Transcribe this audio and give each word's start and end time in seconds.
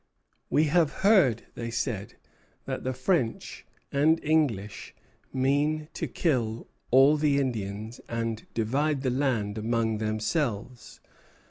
"We 0.49 0.63
have 0.63 0.91
heard," 1.05 1.43
they 1.53 1.69
said, 1.69 2.15
"that 2.65 2.83
the 2.83 2.91
French 2.91 3.67
and 3.91 4.19
English 4.23 4.95
mean 5.31 5.89
to 5.93 6.07
kill 6.07 6.65
all 6.89 7.17
the 7.17 7.39
Indians 7.39 8.01
and 8.09 8.47
divide 8.55 9.03
the 9.03 9.11
land 9.11 9.59
among 9.59 9.99
themselves." 9.99 11.01